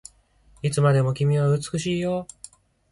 [0.63, 2.25] いつまでも君は美しいよ